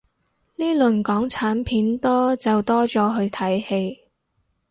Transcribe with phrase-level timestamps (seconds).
[0.55, 3.99] 呢輪港產片多就多咗去睇戲